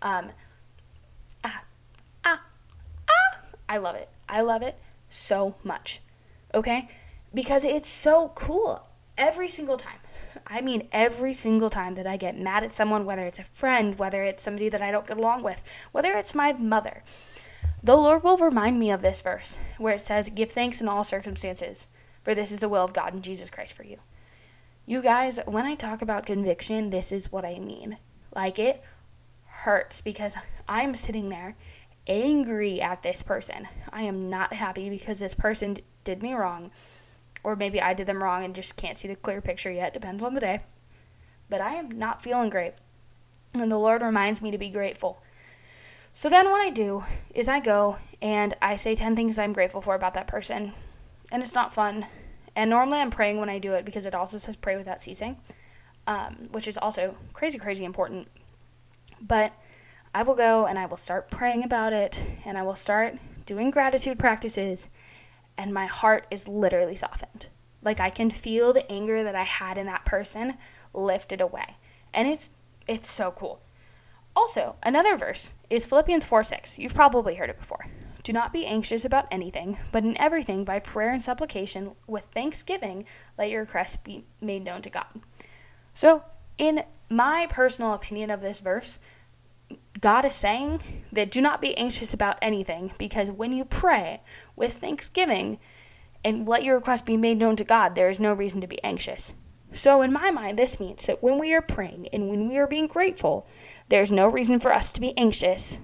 Um, 0.00 0.30
ah, 1.44 1.64
ah, 2.24 2.40
ah. 3.06 3.42
I 3.68 3.76
love 3.76 3.96
it. 3.96 4.08
I 4.30 4.40
love 4.40 4.62
it 4.62 4.80
so 5.14 5.54
much. 5.62 6.00
Okay? 6.52 6.88
Because 7.32 7.64
it's 7.64 7.88
so 7.88 8.32
cool 8.34 8.86
every 9.16 9.48
single 9.48 9.76
time. 9.76 9.98
I 10.46 10.60
mean, 10.60 10.88
every 10.92 11.32
single 11.32 11.70
time 11.70 11.94
that 11.94 12.06
I 12.06 12.16
get 12.16 12.38
mad 12.38 12.64
at 12.64 12.74
someone, 12.74 13.04
whether 13.04 13.24
it's 13.24 13.38
a 13.38 13.44
friend, 13.44 13.98
whether 13.98 14.22
it's 14.22 14.42
somebody 14.42 14.68
that 14.68 14.82
I 14.82 14.90
don't 14.90 15.06
get 15.06 15.16
along 15.16 15.42
with, 15.42 15.68
whether 15.92 16.12
it's 16.12 16.34
my 16.34 16.52
mother, 16.52 17.02
the 17.82 17.96
Lord 17.96 18.22
will 18.22 18.36
remind 18.36 18.78
me 18.78 18.90
of 18.90 19.02
this 19.02 19.20
verse 19.20 19.58
where 19.78 19.94
it 19.94 20.00
says, 20.00 20.30
Give 20.30 20.50
thanks 20.50 20.80
in 20.80 20.88
all 20.88 21.04
circumstances, 21.04 21.88
for 22.22 22.34
this 22.34 22.50
is 22.50 22.60
the 22.60 22.68
will 22.68 22.84
of 22.84 22.92
God 22.92 23.14
in 23.14 23.22
Jesus 23.22 23.50
Christ 23.50 23.76
for 23.76 23.84
you. 23.84 23.98
You 24.86 25.00
guys, 25.00 25.38
when 25.46 25.64
I 25.64 25.74
talk 25.74 26.02
about 26.02 26.26
conviction, 26.26 26.90
this 26.90 27.12
is 27.12 27.32
what 27.32 27.44
I 27.44 27.58
mean. 27.58 27.98
Like, 28.34 28.58
it 28.58 28.82
hurts 29.46 30.00
because 30.00 30.36
I'm 30.68 30.94
sitting 30.94 31.28
there 31.28 31.56
angry 32.06 32.80
at 32.80 33.02
this 33.02 33.22
person. 33.22 33.68
I 33.92 34.02
am 34.02 34.28
not 34.28 34.54
happy 34.54 34.90
because 34.90 35.20
this 35.20 35.34
person 35.34 35.76
did 36.04 36.22
me 36.22 36.34
wrong. 36.34 36.70
Or 37.42 37.56
maybe 37.56 37.80
I 37.80 37.94
did 37.94 38.06
them 38.06 38.22
wrong 38.22 38.44
and 38.44 38.54
just 38.54 38.76
can't 38.76 38.96
see 38.96 39.08
the 39.08 39.16
clear 39.16 39.40
picture 39.40 39.70
yet. 39.70 39.92
Depends 39.92 40.24
on 40.24 40.34
the 40.34 40.40
day. 40.40 40.60
But 41.50 41.60
I 41.60 41.74
am 41.74 41.90
not 41.90 42.22
feeling 42.22 42.50
great. 42.50 42.72
And 43.52 43.70
the 43.70 43.78
Lord 43.78 44.02
reminds 44.02 44.40
me 44.42 44.50
to 44.50 44.58
be 44.58 44.70
grateful. 44.70 45.22
So 46.12 46.28
then 46.28 46.50
what 46.50 46.60
I 46.60 46.70
do 46.70 47.02
is 47.34 47.48
I 47.48 47.60
go 47.60 47.96
and 48.22 48.54
I 48.62 48.76
say 48.76 48.94
10 48.94 49.16
things 49.16 49.38
I'm 49.38 49.52
grateful 49.52 49.82
for 49.82 49.94
about 49.94 50.14
that 50.14 50.26
person. 50.26 50.72
And 51.32 51.42
it's 51.42 51.54
not 51.54 51.74
fun. 51.74 52.06
And 52.56 52.70
normally 52.70 52.98
I'm 52.98 53.10
praying 53.10 53.38
when 53.38 53.50
I 53.50 53.58
do 53.58 53.72
it 53.74 53.84
because 53.84 54.06
it 54.06 54.14
also 54.14 54.38
says 54.38 54.56
pray 54.56 54.76
without 54.76 55.02
ceasing, 55.02 55.38
um, 56.06 56.48
which 56.52 56.68
is 56.68 56.78
also 56.78 57.16
crazy, 57.32 57.58
crazy 57.58 57.84
important. 57.84 58.28
But 59.20 59.52
I 60.14 60.22
will 60.22 60.36
go 60.36 60.66
and 60.66 60.78
I 60.78 60.86
will 60.86 60.96
start 60.96 61.28
praying 61.28 61.64
about 61.64 61.92
it 61.92 62.24
and 62.46 62.56
I 62.56 62.62
will 62.62 62.76
start 62.76 63.16
doing 63.46 63.70
gratitude 63.70 64.18
practices. 64.18 64.88
and 65.56 65.72
my 65.72 65.86
heart 65.86 66.26
is 66.32 66.48
literally 66.48 66.96
softened. 66.96 67.48
Like 67.82 68.00
I 68.00 68.10
can 68.10 68.30
feel 68.30 68.72
the 68.72 68.90
anger 68.90 69.22
that 69.22 69.36
I 69.36 69.44
had 69.44 69.78
in 69.78 69.86
that 69.86 70.04
person 70.04 70.54
lifted 70.92 71.40
away. 71.40 71.76
And 72.12 72.26
it's 72.26 72.50
it's 72.86 73.08
so 73.10 73.30
cool. 73.30 73.60
Also, 74.36 74.76
another 74.82 75.16
verse 75.16 75.54
is 75.70 75.86
Philippians 75.86 76.24
4 76.24 76.44
6. 76.44 76.78
You've 76.78 76.94
probably 76.94 77.36
heard 77.36 77.50
it 77.50 77.58
before. 77.58 77.86
Do 78.24 78.32
not 78.32 78.52
be 78.52 78.66
anxious 78.66 79.04
about 79.04 79.28
anything, 79.30 79.78
but 79.92 80.02
in 80.02 80.16
everything, 80.16 80.64
by 80.64 80.78
prayer 80.78 81.12
and 81.12 81.22
supplication, 81.22 81.92
with 82.08 82.24
thanksgiving, 82.24 83.04
let 83.38 83.50
your 83.50 83.60
requests 83.60 83.98
be 83.98 84.24
made 84.40 84.64
known 84.64 84.82
to 84.82 84.90
God. 84.90 85.06
So, 85.92 86.24
in 86.56 86.84
my 87.10 87.46
personal 87.50 87.92
opinion 87.92 88.30
of 88.30 88.40
this 88.40 88.60
verse, 88.60 88.98
God 90.00 90.24
is 90.24 90.34
saying 90.34 90.80
that 91.12 91.30
do 91.30 91.40
not 91.40 91.60
be 91.60 91.76
anxious 91.76 92.12
about 92.12 92.38
anything 92.42 92.92
because 92.98 93.30
when 93.30 93.52
you 93.52 93.64
pray 93.64 94.22
with 94.56 94.74
thanksgiving 94.74 95.58
and 96.24 96.48
let 96.48 96.64
your 96.64 96.76
request 96.76 97.06
be 97.06 97.16
made 97.16 97.38
known 97.38 97.56
to 97.56 97.64
God, 97.64 97.94
there 97.94 98.08
is 98.08 98.18
no 98.18 98.32
reason 98.32 98.60
to 98.60 98.66
be 98.66 98.82
anxious. 98.82 99.34
So, 99.72 100.02
in 100.02 100.12
my 100.12 100.30
mind, 100.30 100.58
this 100.58 100.78
means 100.78 101.06
that 101.06 101.22
when 101.22 101.38
we 101.38 101.52
are 101.52 101.60
praying 101.60 102.08
and 102.12 102.28
when 102.28 102.48
we 102.48 102.56
are 102.58 102.66
being 102.66 102.86
grateful, 102.86 103.46
there's 103.88 104.12
no 104.12 104.28
reason 104.28 104.60
for 104.60 104.72
us 104.72 104.92
to 104.92 105.00
be 105.00 105.16
anxious. 105.18 105.80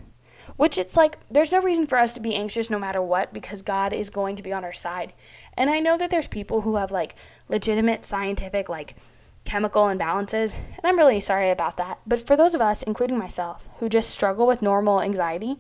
Which 0.56 0.78
it's 0.78 0.96
like, 0.96 1.18
there's 1.30 1.52
no 1.52 1.60
reason 1.60 1.86
for 1.86 1.98
us 1.98 2.14
to 2.14 2.20
be 2.20 2.34
anxious 2.34 2.70
no 2.70 2.78
matter 2.78 3.02
what 3.02 3.32
because 3.32 3.62
God 3.62 3.92
is 3.92 4.10
going 4.10 4.36
to 4.36 4.42
be 4.42 4.52
on 4.52 4.64
our 4.64 4.72
side. 4.72 5.12
And 5.54 5.70
I 5.70 5.80
know 5.80 5.96
that 5.96 6.10
there's 6.10 6.28
people 6.28 6.60
who 6.60 6.76
have 6.76 6.90
like 6.90 7.16
legitimate 7.48 8.04
scientific, 8.04 8.68
like 8.68 8.94
chemical 9.44 9.84
imbalances, 9.84 10.58
and 10.58 10.84
I'm 10.84 10.96
really 10.96 11.20
sorry 11.20 11.50
about 11.50 11.76
that. 11.76 12.00
But 12.06 12.24
for 12.26 12.36
those 12.36 12.54
of 12.54 12.60
us, 12.60 12.82
including 12.82 13.18
myself, 13.18 13.68
who 13.78 13.88
just 13.88 14.10
struggle 14.10 14.46
with 14.46 14.62
normal 14.62 15.00
anxiety, 15.00 15.56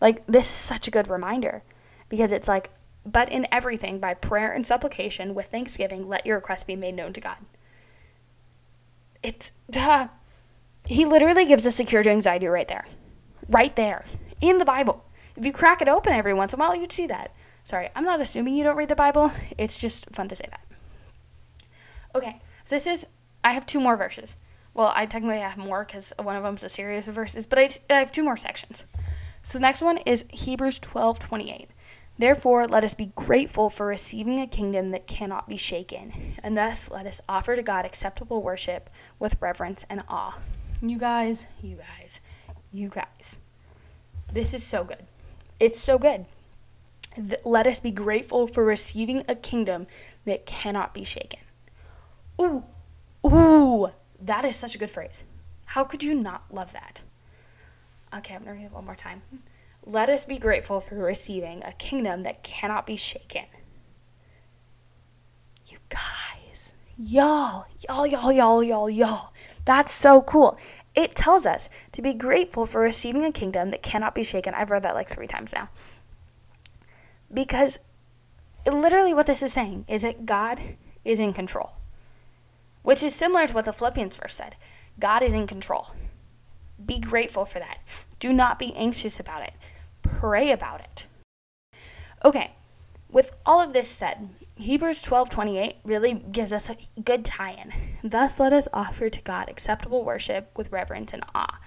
like 0.00 0.26
this 0.26 0.46
is 0.46 0.54
such 0.54 0.88
a 0.88 0.90
good 0.90 1.08
reminder 1.08 1.62
because 2.08 2.32
it's 2.32 2.48
like, 2.48 2.70
but 3.06 3.28
in 3.28 3.46
everything, 3.52 3.98
by 3.98 4.14
prayer 4.14 4.52
and 4.52 4.66
supplication, 4.66 5.34
with 5.34 5.46
thanksgiving, 5.46 6.08
let 6.08 6.24
your 6.24 6.36
request 6.36 6.66
be 6.66 6.76
made 6.76 6.94
known 6.94 7.12
to 7.12 7.20
God. 7.20 7.36
It's, 9.22 9.52
duh. 9.70 10.08
He 10.86 11.04
literally 11.04 11.46
gives 11.46 11.66
us 11.66 11.80
a 11.80 11.84
cure 11.84 12.02
to 12.02 12.10
anxiety 12.10 12.46
right 12.46 12.68
there. 12.68 12.86
Right 13.48 13.74
there. 13.76 14.04
In 14.40 14.58
the 14.58 14.64
Bible. 14.64 15.04
If 15.36 15.44
you 15.44 15.52
crack 15.52 15.82
it 15.82 15.88
open 15.88 16.12
every 16.12 16.34
once 16.34 16.52
in 16.52 16.60
a 16.60 16.62
while, 16.62 16.76
you'd 16.76 16.92
see 16.92 17.06
that. 17.08 17.34
Sorry, 17.62 17.88
I'm 17.96 18.04
not 18.04 18.20
assuming 18.20 18.54
you 18.54 18.64
don't 18.64 18.76
read 18.76 18.90
the 18.90 18.96
Bible. 18.96 19.32
It's 19.58 19.78
just 19.78 20.08
fun 20.14 20.28
to 20.28 20.36
say 20.36 20.44
that. 20.50 20.64
Okay, 22.14 22.40
so 22.64 22.76
this 22.76 22.86
is, 22.86 23.06
I 23.44 23.52
have 23.52 23.66
two 23.66 23.80
more 23.80 23.96
verses. 23.96 24.36
Well, 24.72 24.92
I 24.94 25.06
technically 25.06 25.38
have 25.38 25.56
more 25.56 25.84
because 25.84 26.12
one 26.20 26.34
of 26.34 26.42
them 26.42 26.54
is 26.54 26.64
a 26.64 26.68
series 26.68 27.08
of 27.08 27.14
verses, 27.14 27.46
but 27.46 27.58
I, 27.58 27.68
I 27.90 27.98
have 28.00 28.10
two 28.10 28.24
more 28.24 28.36
sections. 28.36 28.86
So 29.42 29.58
the 29.58 29.62
next 29.62 29.82
one 29.82 29.98
is 29.98 30.24
Hebrews 30.30 30.78
12 30.78 31.18
28. 31.18 31.68
Therefore, 32.16 32.66
let 32.66 32.84
us 32.84 32.94
be 32.94 33.12
grateful 33.16 33.68
for 33.68 33.86
receiving 33.86 34.38
a 34.38 34.46
kingdom 34.46 34.90
that 34.90 35.06
cannot 35.06 35.48
be 35.48 35.56
shaken, 35.56 36.12
and 36.44 36.56
thus 36.56 36.90
let 36.90 37.06
us 37.06 37.20
offer 37.28 37.56
to 37.56 37.62
God 37.62 37.84
acceptable 37.84 38.40
worship 38.40 38.88
with 39.18 39.36
reverence 39.40 39.84
and 39.90 40.02
awe. 40.08 40.38
You 40.80 40.96
guys, 40.98 41.46
you 41.60 41.76
guys, 41.76 42.20
you 42.72 42.88
guys. 42.88 43.40
This 44.32 44.54
is 44.54 44.62
so 44.62 44.84
good. 44.84 45.04
It's 45.58 45.78
so 45.78 45.98
good. 45.98 46.26
Let 47.44 47.66
us 47.66 47.80
be 47.80 47.90
grateful 47.90 48.46
for 48.46 48.64
receiving 48.64 49.24
a 49.28 49.34
kingdom 49.34 49.86
that 50.24 50.46
cannot 50.46 50.94
be 50.94 51.04
shaken. 51.04 51.40
Ooh, 52.40 52.64
ooh, 53.26 53.88
that 54.20 54.44
is 54.44 54.56
such 54.56 54.74
a 54.74 54.78
good 54.78 54.90
phrase. 54.90 55.24
How 55.66 55.84
could 55.84 56.02
you 56.02 56.14
not 56.14 56.52
love 56.52 56.72
that? 56.72 57.02
Okay, 58.16 58.34
I'm 58.34 58.44
to 58.44 58.50
read 58.50 58.64
it 58.64 58.72
one 58.72 58.84
more 58.84 58.94
time. 58.94 59.22
Let 59.84 60.08
us 60.08 60.24
be 60.24 60.38
grateful 60.38 60.80
for 60.80 60.96
receiving 60.96 61.62
a 61.62 61.72
kingdom 61.72 62.22
that 62.22 62.42
cannot 62.42 62.86
be 62.86 62.96
shaken. 62.96 63.46
You 65.66 65.78
guys, 65.88 66.74
y'all, 66.96 67.66
y'all, 67.88 68.06
y'all, 68.06 68.32
y'all, 68.32 68.62
y'all, 68.62 68.90
y'all. 68.90 69.32
That's 69.64 69.92
so 69.92 70.22
cool. 70.22 70.58
It 70.94 71.14
tells 71.14 71.46
us 71.46 71.68
to 71.92 72.02
be 72.02 72.14
grateful 72.14 72.66
for 72.66 72.80
receiving 72.80 73.24
a 73.24 73.32
kingdom 73.32 73.70
that 73.70 73.82
cannot 73.82 74.14
be 74.14 74.22
shaken. 74.22 74.54
I've 74.54 74.70
read 74.70 74.82
that 74.84 74.94
like 74.94 75.08
three 75.08 75.26
times 75.26 75.52
now. 75.52 75.68
Because 77.32 77.80
literally 78.70 79.12
what 79.12 79.26
this 79.26 79.42
is 79.42 79.52
saying 79.52 79.86
is 79.88 80.02
that 80.02 80.24
God 80.24 80.60
is 81.04 81.18
in 81.18 81.32
control, 81.32 81.72
which 82.84 83.02
is 83.02 83.12
similar 83.12 83.48
to 83.48 83.54
what 83.54 83.64
the 83.64 83.72
Philippians 83.72 84.16
verse 84.16 84.34
said 84.34 84.54
God 85.00 85.24
is 85.24 85.32
in 85.32 85.48
control. 85.48 85.88
Be 86.84 87.00
grateful 87.00 87.44
for 87.44 87.58
that. 87.58 87.78
Do 88.20 88.32
not 88.32 88.60
be 88.60 88.72
anxious 88.76 89.18
about 89.18 89.42
it 89.42 89.54
pray 90.04 90.52
about 90.52 90.80
it. 90.80 91.06
Okay, 92.24 92.52
with 93.10 93.32
all 93.44 93.60
of 93.60 93.72
this 93.72 93.88
said, 93.88 94.28
Hebrews 94.56 95.02
12:28 95.02 95.76
really 95.84 96.14
gives 96.14 96.52
us 96.52 96.70
a 96.70 96.76
good 97.00 97.24
tie-in. 97.24 97.72
Thus 98.04 98.38
let 98.38 98.52
us 98.52 98.68
offer 98.72 99.10
to 99.10 99.22
God 99.22 99.48
acceptable 99.48 100.04
worship 100.04 100.56
with 100.56 100.70
reverence 100.70 101.12
and 101.12 101.24
awe. 101.34 101.58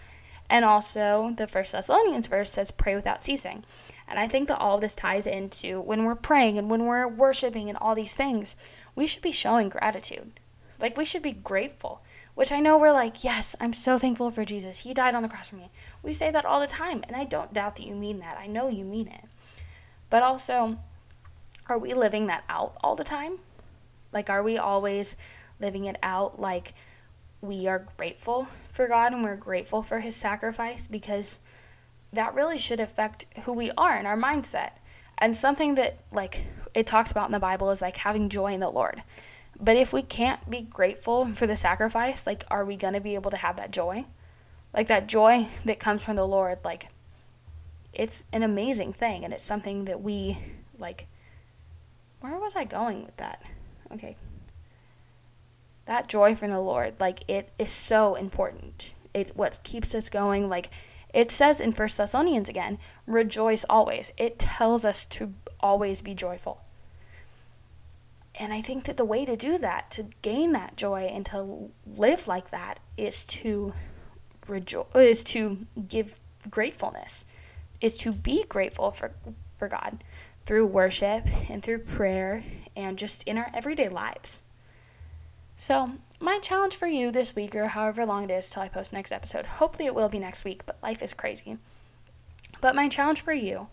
And 0.50 0.64
also, 0.64 1.34
the 1.36 1.46
First 1.48 1.74
Thessalonians 1.74 2.28
verse 2.28 2.52
says 2.52 2.72
pray 2.72 2.96
without 2.96 3.22
ceasing. 3.22 3.66
And 4.08 4.18
I 4.18 4.30
think 4.30 4.48
that 4.48 4.60
all 4.60 4.76
of 4.76 4.82
this 4.82 4.96
ties 4.96 5.28
into 5.28 5.82
when 5.82 6.06
we're 6.06 6.16
praying 6.16 6.58
and 6.58 6.72
when 6.72 6.86
we're 6.86 7.08
worshiping 7.08 7.68
and 7.68 7.78
all 7.78 7.96
these 7.96 8.14
things, 8.14 8.56
we 8.96 9.06
should 9.06 9.22
be 9.22 9.34
showing 9.34 9.68
gratitude. 9.68 10.40
Like 10.80 10.98
we 10.98 11.06
should 11.06 11.24
be 11.24 11.34
grateful 11.34 12.02
which 12.38 12.52
I 12.52 12.60
know 12.60 12.78
we're 12.78 12.92
like, 12.92 13.24
yes, 13.24 13.56
I'm 13.60 13.74
so 13.74 13.98
thankful 13.98 14.30
for 14.30 14.46
Jesus. 14.46 14.78
He 14.78 14.94
died 14.94 15.16
on 15.16 15.24
the 15.24 15.28
cross 15.28 15.50
for 15.50 15.56
me. 15.56 15.72
We 16.04 16.14
say 16.14 16.30
that 16.30 16.46
all 16.46 16.60
the 16.60 16.68
time, 16.68 17.04
and 17.08 17.16
I 17.16 17.24
don't 17.24 17.52
doubt 17.52 17.78
that 17.78 17.88
you 17.88 17.96
mean 17.96 18.20
that. 18.20 18.38
I 18.38 18.46
know 18.46 18.70
you 18.70 18.86
mean 18.86 19.08
it. 19.08 19.24
But 20.12 20.22
also, 20.22 20.78
are 21.68 21.80
we 21.80 21.96
living 21.96 22.28
that 22.28 22.44
out 22.48 22.78
all 22.84 22.96
the 22.96 23.04
time? 23.04 23.40
Like, 24.14 24.30
are 24.30 24.44
we 24.44 24.56
always 24.56 25.18
living 25.60 25.86
it 25.86 25.98
out 26.04 26.40
like 26.40 26.76
we 27.42 27.68
are 27.68 27.88
grateful 27.98 28.48
for 28.72 28.88
God 28.88 29.14
and 29.14 29.24
we're 29.24 29.36
grateful 29.36 29.82
for 29.82 30.02
His 30.02 30.16
sacrifice? 30.16 30.88
Because 30.88 31.40
that 32.14 32.36
really 32.36 32.60
should 32.60 32.80
affect 32.80 33.26
who 33.46 33.54
we 33.54 33.72
are 33.80 33.96
and 33.96 34.06
our 34.06 34.16
mindset. 34.16 34.74
And 35.18 35.36
something 35.36 35.74
that, 35.74 35.98
like, 36.12 36.46
it 36.76 36.86
talks 36.86 37.10
about 37.10 37.26
in 37.26 37.32
the 37.32 37.40
Bible 37.40 37.72
is 37.72 37.82
like 37.82 37.98
having 37.98 38.30
joy 38.30 38.54
in 38.54 38.60
the 38.60 38.70
Lord. 38.70 39.02
But 39.60 39.76
if 39.76 39.92
we 39.92 40.02
can't 40.02 40.50
be 40.50 40.62
grateful 40.62 41.28
for 41.28 41.48
the 41.48 41.56
sacrifice, 41.56 42.28
like, 42.28 42.44
are 42.50 42.64
we 42.64 42.76
going 42.76 42.94
to 42.94 43.02
be 43.02 43.16
able 43.16 43.32
to 43.32 43.38
have 43.38 43.58
that 43.58 43.72
joy? 43.72 44.06
Like, 44.74 44.88
that 44.88 45.08
joy 45.08 45.48
that 45.66 45.80
comes 45.80 46.04
from 46.04 46.16
the 46.16 46.28
Lord, 46.28 46.60
like, 46.64 46.90
it's 47.94 48.26
an 48.32 48.44
amazing 48.44 48.94
thing. 48.94 49.24
And 49.24 49.34
it's 49.34 49.44
something 49.44 49.86
that 49.86 50.02
we, 50.02 50.38
like, 50.78 51.08
where 52.20 52.38
was 52.38 52.56
I 52.56 52.66
going 52.66 53.04
with 53.04 53.18
that? 53.18 53.44
Okay. 53.92 54.16
That 55.86 56.08
joy 56.08 56.36
from 56.36 56.52
the 56.52 56.60
Lord, 56.60 57.00
like, 57.00 57.24
it 57.28 57.50
is 57.58 57.72
so 57.72 58.16
important. 58.16 58.94
It's 59.14 59.32
what 59.32 59.64
keeps 59.64 59.96
us 59.96 60.10
going. 60.10 60.48
Like, 60.48 60.70
it 61.14 61.32
says 61.32 61.60
in 61.60 61.72
First 61.72 61.98
Thessalonians 61.98 62.50
again, 62.50 62.78
rejoice 63.08 63.66
always. 63.68 64.12
It 64.18 64.38
tells 64.38 64.86
us 64.86 65.06
to 65.08 65.34
always 65.60 66.02
be 66.02 66.14
joyful. 66.14 66.62
And 68.40 68.54
I 68.54 68.62
think 68.62 68.84
that 68.86 68.98
the 68.98 69.06
way 69.06 69.26
to 69.26 69.36
do 69.36 69.58
that, 69.58 69.90
to 69.92 70.06
gain 70.22 70.52
that 70.52 70.78
joy 70.78 71.10
and 71.12 71.26
to 71.28 71.72
live 71.86 72.28
like 72.28 72.52
that, 72.52 72.80
is 72.96 73.26
to 73.26 73.74
rejoice, 74.48 74.86
is 74.96 75.24
to 75.26 75.66
give 75.88 76.20
gratefulness, 76.50 77.26
is 77.82 77.98
to 78.00 78.12
be 78.12 78.44
grateful 78.48 78.92
for 78.92 79.14
for 79.58 79.68
God 79.68 80.04
through 80.46 80.66
worship 80.68 81.26
and 81.50 81.62
through 81.62 81.80
prayer 81.80 82.44
and 82.76 82.98
just 82.98 83.24
in 83.24 83.38
our 83.38 83.50
everyday 83.54 83.90
lives. 83.90 84.42
So, 85.58 85.94
my 86.20 86.38
challenge 86.40 86.76
for 86.76 86.88
you 86.88 87.12
this 87.12 87.36
week, 87.36 87.56
or 87.56 87.68
however 87.68 88.06
long 88.06 88.26
it 88.26 88.32
is 88.32 88.50
till 88.50 88.62
I 88.62 88.70
post 88.70 88.94
next 88.94 89.12
episode, 89.12 89.46
hopefully 89.46 89.88
it 89.88 89.96
will 89.96 90.08
be 90.08 90.20
next 90.20 90.46
week, 90.46 90.66
but 90.66 90.78
life 90.84 91.02
is 91.02 91.16
crazy. 91.16 91.58
But 92.62 92.76
my 92.76 92.88
challenge 92.88 93.22
for 93.22 93.34
you 93.34 93.68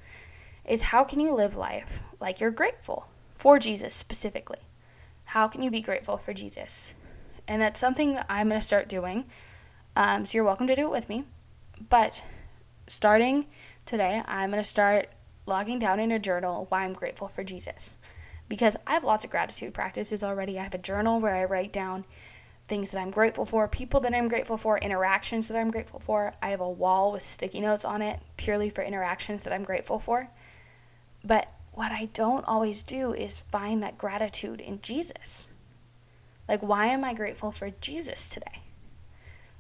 is 0.65 0.83
how 0.83 1.05
can 1.05 1.21
you 1.21 1.33
live 1.33 1.57
life 1.57 2.03
like 2.21 2.41
you're 2.41 2.51
grateful? 2.51 3.07
For 3.35 3.59
Jesus 3.59 3.95
specifically. 3.95 4.59
How 5.27 5.49
can 5.49 5.63
you 5.63 5.71
be 5.71 5.81
grateful 5.81 6.17
for 6.17 6.33
Jesus? 6.33 6.95
And 7.47 7.61
that's 7.61 7.81
something 7.81 8.15
that 8.15 8.27
I'm 8.29 8.49
going 8.49 8.61
to 8.61 8.67
start 8.67 8.89
doing. 8.89 9.27
Um, 9.97 10.25
so 10.25 10.39
you're 10.39 10.45
welcome 10.45 10.67
to 10.67 10.75
do 10.75 10.83
it 10.83 10.91
with 10.91 11.09
me. 11.09 11.25
But 11.89 12.23
starting 12.87 13.47
today, 13.85 14.23
I'm 14.27 14.51
going 14.51 14.63
to 14.63 14.69
start 14.69 15.09
logging 15.47 15.79
down 15.79 16.01
in 16.01 16.13
a 16.13 16.19
journal 16.19 16.67
why 16.69 16.85
I'm 16.85 16.93
grateful 16.93 17.29
for 17.29 17.45
Jesus. 17.45 17.97
Because 18.49 18.77
I 18.87 18.93
have 18.93 19.05
lots 19.05 19.25
of 19.25 19.31
gratitude 19.31 19.75
practices 19.75 20.23
already. 20.23 20.59
I 20.59 20.63
have 20.63 20.75
a 20.75 20.79
journal 20.79 21.21
where 21.21 21.35
I 21.35 21.45
write 21.45 21.73
down 21.73 22.05
things 22.67 22.91
that 22.91 23.01
I'm 23.01 23.11
grateful 23.11 23.45
for, 23.45 23.69
people 23.69 24.01
that 24.01 24.15
I'm 24.15 24.29
grateful 24.29 24.57
for, 24.57 24.79
interactions 24.79 25.49
that 25.49 25.59
I'm 25.59 25.71
grateful 25.71 26.01
for. 26.01 26.33
I 26.41 26.51
have 26.51 26.61
a 26.61 26.69
wall 26.69 27.13
with 27.13 27.23
sticky 27.23 27.61
notes 27.61 27.85
on 27.85 28.01
it 28.01 28.21
purely 28.37 28.71
for 28.71 28.83
interactions 28.83 29.45
that 29.45 29.53
I'm 29.53 29.65
grateful 29.65 29.99
for. 29.99 30.31
But 31.23 31.51
what 31.75 31.93
I 31.93 32.07
don't 32.13 32.47
always 32.47 32.83
do 32.83 33.13
is 33.13 33.45
find 33.51 33.83
that 33.83 33.99
gratitude 33.99 34.61
in 34.61 34.81
Jesus. 34.81 35.49
Like, 36.49 36.63
why 36.63 36.87
am 36.87 37.05
I 37.05 37.15
grateful 37.15 37.53
for 37.53 37.71
Jesus 37.81 38.29
today? 38.29 38.63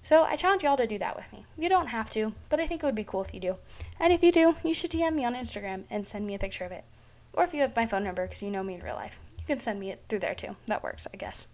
So 0.02 0.25
I 0.25 0.37
challenge 0.37 0.62
y'all 0.62 0.76
to 0.76 0.87
do 0.87 0.99
that 0.99 1.16
with 1.16 1.33
me. 1.33 1.47
You 1.59 1.68
don't 1.68 1.87
have 1.87 2.11
to, 2.11 2.35
but 2.50 2.61
I 2.61 2.66
think 2.66 2.83
it 2.83 2.87
would 2.87 2.94
be 2.94 3.04
cool 3.04 3.23
if 3.23 3.33
you 3.33 3.40
do. 3.40 3.56
And 3.99 4.12
if 4.12 4.23
you 4.23 4.30
do, 4.30 4.54
you 4.62 4.75
should 4.75 4.90
DM 4.90 5.14
me 5.14 5.25
on 5.25 5.35
Instagram 5.35 5.87
and 5.90 6.06
send 6.06 6.26
me 6.26 6.35
a 6.35 6.38
picture 6.38 6.64
of 6.64 6.73
it. 6.73 6.85
Or 7.33 7.42
if 7.42 7.54
you 7.54 7.62
have 7.62 7.75
my 7.75 7.87
phone 7.87 8.04
number 8.04 8.23
because 8.26 8.42
you 8.42 8.50
know 8.50 8.62
me 8.62 8.75
in 8.75 8.83
real 8.83 8.97
life, 8.97 9.18
you 9.38 9.44
can 9.47 9.61
send 9.61 9.80
me 9.80 9.90
it 9.90 10.04
through 10.09 10.18
there 10.18 10.35
too. 10.35 10.56
That 10.66 10.83
works, 10.83 11.06
I 11.12 11.16
guess. 11.16 11.47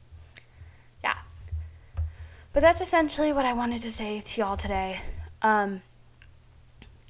Yeah. 1.02 1.18
But 2.52 2.60
that's 2.60 2.80
essentially 2.80 3.32
what 3.32 3.46
I 3.46 3.52
wanted 3.52 3.82
to 3.82 3.90
say 3.90 4.20
to 4.20 4.40
y'all 4.40 4.56
today. 4.56 5.00
Um, 5.42 5.82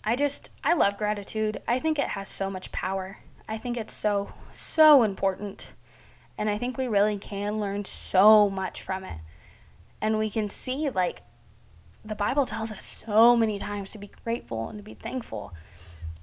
I 0.04 0.16
just, 0.16 0.50
I 0.62 0.75
love 0.75 0.99
gratitude. 0.99 1.62
I 1.66 1.78
think 1.78 1.99
it 1.99 2.09
has 2.09 2.28
so 2.28 2.50
much 2.50 2.71
power. 2.71 3.19
I 3.50 3.59
think 3.59 3.76
it's 3.76 3.92
so, 3.92 4.33
so 4.52 5.02
important. 5.02 5.75
And 6.38 6.49
I 6.49 6.57
think 6.57 6.78
we 6.78 6.87
really 6.87 7.19
can 7.19 7.59
learn 7.59 7.85
so 7.85 8.49
much 8.49 8.80
from 8.80 9.04
it. 9.04 9.19
And 10.00 10.19
we 10.19 10.30
can 10.30 10.49
see, 10.49 10.88
like, 10.88 11.23
the 12.04 12.14
Bible 12.14 12.47
tells 12.47 12.71
us 12.71 12.85
so 12.85 13.37
many 13.37 13.59
times 13.59 13.90
to 13.92 13.99
be 13.99 14.11
grateful 14.25 14.69
and 14.69 14.78
to 14.78 14.85
be 14.85 14.95
thankful. 14.95 15.52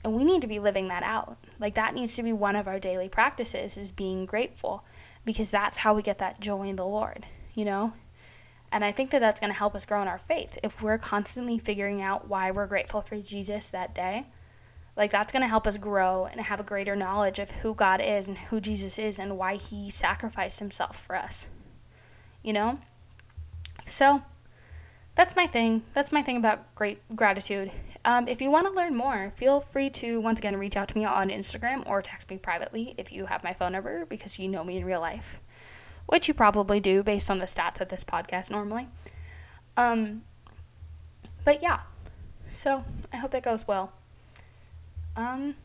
And 0.03 0.15
we 0.15 0.23
need 0.23 0.41
to 0.41 0.47
be 0.47 0.57
living 0.57 0.87
that 0.87 1.03
out. 1.03 1.37
Like, 1.59 1.75
that 1.75 1.93
needs 1.93 2.15
to 2.15 2.23
be 2.23 2.31
one 2.31 2.55
of 2.55 2.65
our 2.65 2.79
daily 2.79 3.09
practices, 3.09 3.77
is 3.77 3.91
being 3.91 4.25
grateful, 4.25 4.85
because 5.25 5.51
that's 5.51 5.79
how 5.79 5.93
we 5.93 6.01
get 6.01 6.19
that 6.19 6.39
joy 6.39 6.69
in 6.69 6.77
the 6.77 6.87
Lord, 6.87 7.25
you 7.53 7.65
know? 7.65 7.91
And 8.71 8.85
I 8.85 8.91
think 8.91 9.11
that 9.11 9.19
that's 9.19 9.39
going 9.39 9.51
to 9.51 9.57
help 9.59 9.75
us 9.75 9.85
grow 9.85 10.01
in 10.01 10.07
our 10.07 10.17
faith. 10.17 10.57
If 10.63 10.81
we're 10.81 10.97
constantly 10.97 11.59
figuring 11.59 12.01
out 12.01 12.29
why 12.29 12.51
we're 12.51 12.67
grateful 12.67 13.01
for 13.01 13.17
Jesus 13.17 13.69
that 13.69 13.93
day, 13.93 14.27
like 14.97 15.11
that's 15.11 15.31
going 15.31 15.41
to 15.41 15.47
help 15.47 15.67
us 15.67 15.77
grow 15.77 16.25
and 16.25 16.41
have 16.41 16.59
a 16.59 16.63
greater 16.63 16.95
knowledge 16.95 17.39
of 17.39 17.51
who 17.51 17.73
God 17.73 18.01
is 18.01 18.27
and 18.27 18.37
who 18.37 18.59
Jesus 18.59 18.97
is 18.97 19.19
and 19.19 19.37
why 19.37 19.55
he 19.55 19.89
sacrificed 19.89 20.59
himself 20.59 20.99
for 20.99 21.15
us. 21.15 21.47
You 22.43 22.53
know? 22.53 22.79
So, 23.85 24.23
that's 25.15 25.35
my 25.35 25.47
thing. 25.47 25.83
That's 25.93 26.11
my 26.11 26.21
thing 26.21 26.37
about 26.37 26.75
great 26.75 26.99
gratitude. 27.15 27.71
Um, 28.03 28.27
if 28.27 28.41
you 28.41 28.51
want 28.51 28.67
to 28.67 28.73
learn 28.73 28.95
more, 28.95 29.31
feel 29.35 29.61
free 29.61 29.89
to 29.91 30.19
once 30.19 30.39
again 30.39 30.57
reach 30.57 30.75
out 30.75 30.89
to 30.89 30.97
me 30.97 31.05
on 31.05 31.29
Instagram 31.29 31.87
or 31.87 32.01
text 32.01 32.29
me 32.29 32.37
privately 32.37 32.93
if 32.97 33.11
you 33.11 33.27
have 33.27 33.43
my 33.43 33.53
phone 33.53 33.71
number 33.71 34.05
because 34.05 34.37
you 34.39 34.47
know 34.47 34.63
me 34.63 34.77
in 34.77 34.85
real 34.85 34.99
life 34.99 35.39
which 36.07 36.27
you 36.27 36.33
probably 36.33 36.79
do 36.79 37.03
based 37.03 37.29
on 37.29 37.37
the 37.37 37.45
stats 37.45 37.79
of 37.79 37.89
this 37.89 38.03
podcast 38.03 38.49
normally. 38.49 38.87
Um, 39.75 40.23
but 41.45 41.61
yeah, 41.61 41.81
so 42.49 42.83
I 43.13 43.17
hope 43.17 43.31
that 43.31 43.43
goes 43.43 43.67
well. 43.67 43.91
Um, 45.17 45.55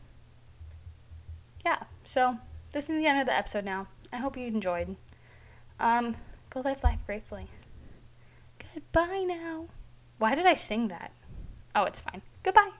yeah, 1.63 1.83
so 2.03 2.39
this 2.71 2.89
is 2.89 2.97
the 2.97 3.05
end 3.05 3.19
of 3.19 3.27
the 3.27 3.37
episode 3.37 3.63
now. 3.63 3.87
I 4.11 4.17
hope 4.17 4.35
you 4.35 4.47
enjoyed. 4.47 4.95
Um, 5.79 6.15
go 6.49 6.61
live 6.61 6.83
life 6.83 7.05
gratefully. 7.05 7.47
Goodbye 8.73 9.25
now. 9.27 9.67
Why 10.17 10.33
did 10.33 10.47
I 10.47 10.55
sing 10.55 10.87
that? 10.87 11.11
Oh, 11.75 11.83
it's 11.83 11.99
fine. 11.99 12.23
Goodbye. 12.41 12.71